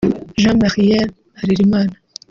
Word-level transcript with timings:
Gamariel 0.43 1.07
Harerima 1.39 1.79